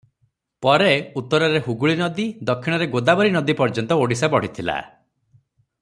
ପରେ 0.65 0.87
ଉତ୍ତରରେ 1.21 1.59
ହୁଗୁଳୀ 1.67 1.97
ନଦୀ, 1.99 2.25
ଦକ୍ଷିଣରେ 2.51 2.87
ଗୋଦାବରୀ 2.97 3.35
ନଦୀ 3.37 3.57
ପର୍ଯ୍ୟନ୍ତ 3.61 3.99
ଓଡିଶା 4.07 4.31
ବଢିଥିଲା। 4.37 4.81